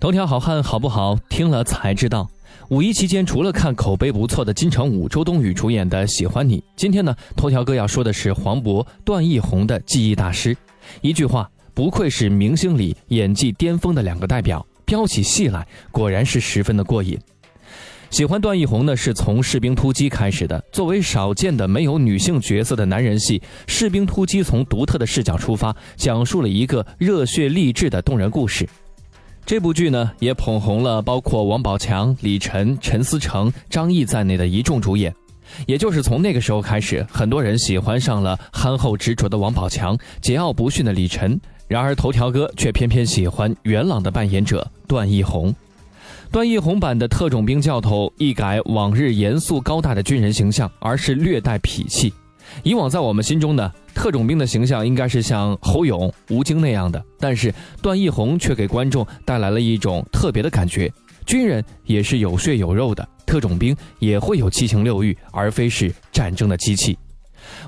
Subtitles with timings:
[0.00, 1.14] 头条好汉好不好？
[1.28, 2.26] 听了才知道。
[2.70, 10.56] 五一期间，除了看口碑不错的金城武、周冬雨主演的《喜欢你》，今天呢，头条哥要说的是黄渤、段奕宏的记忆大师。
[11.02, 17.18] 一句话，不愧是明星里演技巅峰的两个代表，飙起戏来果然是十分的过瘾。
[18.08, 20.58] 喜欢段奕宏呢，是从《士兵突击》开始的。
[20.72, 28.66] 作为少见的没有女性角色的男人戏，《士兵突击》从独特的视角出发，讲述了一个热血励志的动人故事。
[29.50, 35.12] 这部剧呢，也捧红了包括王宝强、李晨、陈思诚、张译在内的一众主演。
[35.66, 41.36] 也就是从那个时候开始，很多人喜欢上了憨厚执着的王宝强、桀骜不驯的李晨。
[41.66, 45.52] 然而，头条哥却偏偏喜欢元朗的扮演者段奕宏。
[46.30, 52.14] 段奕宏版的特种兵教头一改往日严肃高大的军人形象，而是略带痞气。
[52.62, 53.72] 以往在我们心中呢。
[53.92, 60.90] 特种兵的形象应该是像侯勇、吴京那样的，但是段奕宏却给观众带来了一种特别的感觉。
[61.26, 66.96] 军人也是有血有肉的，特种兵也会有七情六欲，而非是战争的机器。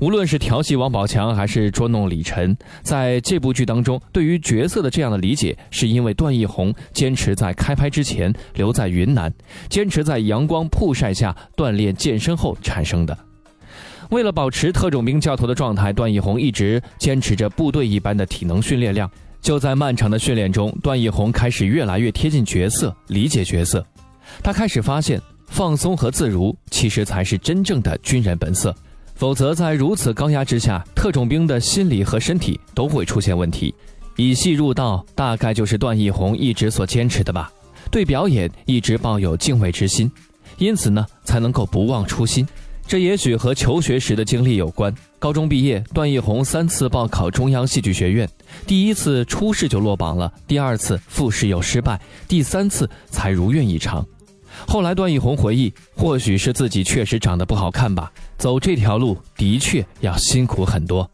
[0.00, 9.32] 无论是调戏王宝强，还是捉弄李晨，在这部剧当中，对于角色的这样的理解，是因为段奕宏坚持在开拍之前留在云南，
[9.70, 13.16] 坚持在阳光曝晒下锻炼健身后产生的。
[14.10, 19.10] 为了保持特种兵教头的状态，段奕宏一直坚持着部队一般的体能训练量。
[19.40, 23.84] 就在漫长的训练中，段奕宏开始越来越贴近角色，理解角色。
[24.42, 28.74] 他开始发现，放松和自如其实才是真正的军人本色。
[29.14, 33.74] 否则，在如此高压之下，特种兵的心理和身体都会出现问题。
[34.16, 37.52] 以戏入道，大概就是段奕宏一直所坚持的吧。
[37.90, 40.10] 对表演一直抱有敬畏之心，
[40.58, 42.46] 因此呢，才能够不忘初心。
[42.88, 44.92] 这也许和求学时的经历有关。
[45.18, 48.26] 高中毕业，段奕宏三次报考中央戏剧学院，
[48.66, 54.06] 第一次初试就落榜了，第二次复试又失败，第三次才如愿以偿。
[54.66, 61.08] 后来，段奕宏回忆，或许是自己确实长得不好看吧，走这条路的确要辛苦很多。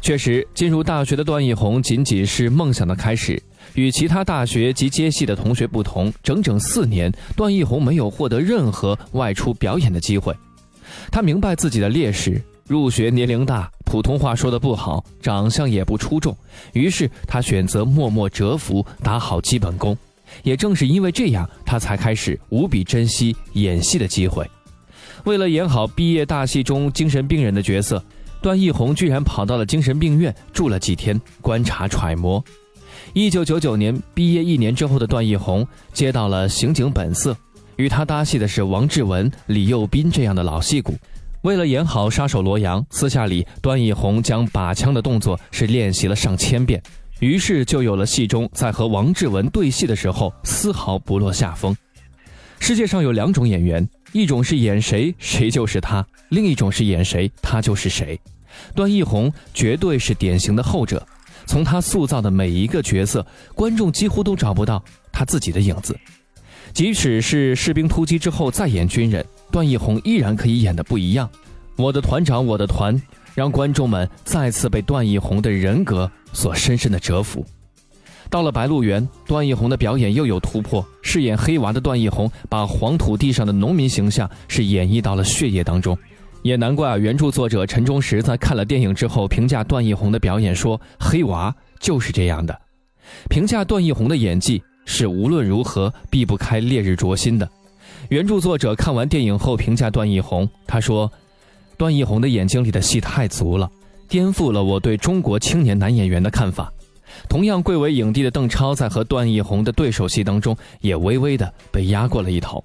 [0.00, 3.42] 确实，进入大学的段奕宏仅仅是梦想的开始。
[3.74, 10.32] 与其他大学及接戏的同学不同，整整四年，段奕宏没有获得任何外出表演的机会。
[11.10, 16.36] 他明白自己的劣势，入学年龄大，普通话说的不好，长相也不出众，
[16.72, 19.96] 于是他选择默默蛰伏，打好基本功。
[20.42, 24.48] 也正是因为这样，他才开始无比珍惜演戏的机会。
[25.24, 28.02] 为了演好毕业大戏中精神病人的角色，
[28.42, 32.42] 段奕宏居然跑到了精神病院住了几天，观察揣摩。
[33.14, 37.32] 一九九九年毕业一年之后的段奕宏接到了《刑警本色》。
[37.78, 40.94] 与他搭戏的是王志文、李幼斌这样的老戏骨。
[41.42, 46.82] 为了演好杀手罗阳，私下里段奕宏将把枪的动作是练习了上千遍，
[47.20, 51.74] 于是就有了戏中在和王志文对戏的时候丝毫不落下风。
[52.58, 58.20] 世界上有两种演员，一种是演谁谁就是他，另一种是演谁他就是谁。
[58.74, 61.06] 段奕宏绝对是典型的后者，
[61.46, 63.24] 从他塑造的每一个角色，
[63.54, 65.96] 观众几乎都找不到他自己的影子。
[66.72, 71.28] 即使是士兵突击之后再演军人，段奕宏依然可以演得不一样。
[71.76, 73.00] 我的团长，我的团，
[73.34, 77.44] 让观众们再次被段奕宏的人格所深深的折服。
[78.30, 80.86] 到了《白鹿原》，段奕宏的表演又有突破。
[81.02, 85.96] 饰演黑娃的段奕宏，把黄土地上的农民形象是演绎到了血液当中。
[86.42, 92.60] 也难怪啊，原著作者陈忠实在看了电影之后评价段奕宏的表演说：“黑娃就是这样的。”
[93.30, 94.62] 评价段奕宏的演技。
[94.88, 97.46] 是无论如何避不开烈日灼心的。
[98.08, 101.12] 原著作者看完电影后评价段奕宏，他说
[101.76, 103.70] ：“段奕宏的眼睛里的戏太足了，
[104.08, 106.72] 颠覆了我对中国青年男演员的看法。”
[107.28, 112.64] 同样贵为影帝的邓超，在和段奕宏的对手戏当中，也微微的被压过了一头。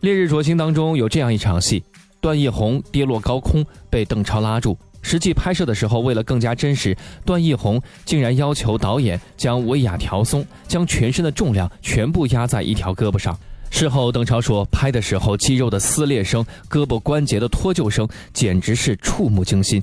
[0.00, 1.82] 烈日灼心当中有这样一场戏，
[2.20, 4.76] 段奕宏跌落高空，被邓超拉住。
[5.08, 13.34] 实际拍摄的时候，为了更加真实，段奕宏竟然要求导演将威亚调松，将全身的重量全部压在一条胳膊上。
[13.70, 19.82] 事后，邓超说，拍的时候肌肉的撕裂声、胳膊关节的脱臼声，简直是触目惊心。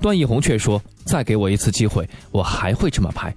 [0.00, 3.34] 段奕宏却说，再给我一次机会，我还会这么拍。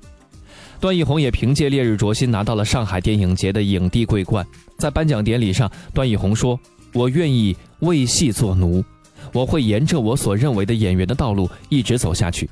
[0.79, 4.47] 段奕宏也凭借《烈日灼心》拿到了上海电影节的影帝桂冠。
[4.79, 6.57] 在颁奖典礼上，段奕宏说
[6.95, 8.81] ：“我愿意为戏做奴。”
[9.33, 12.49] 我会沿着我所认为的演员的道路一直走下去。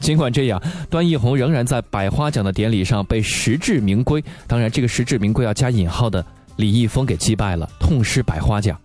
[0.00, 0.60] 尽管这样，
[0.90, 6.24] 段奕宏仍然在百花奖的典礼上被实至名归，当然这个实至名归要加引号的
[6.56, 8.76] 李易峰给击败了，痛失百花奖。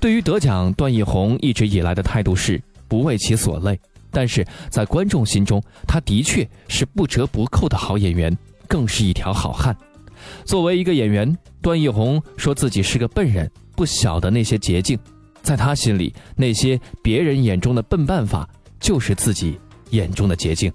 [0.00, 3.78] 对于得奖，段奕宏一直以来的态度是不为其所累，
[4.10, 8.36] 但是在观众心中，他的确是不折不扣的好演员，
[8.68, 9.74] 更是一条好汉。
[10.44, 14.98] 作为一个演员，段奕宏说自己是个笨人，不晓得那些捷径。
[15.50, 18.48] 在他心里，那些别人眼中的笨办法，
[18.78, 19.58] 就是自己
[19.90, 20.72] 眼中的捷径。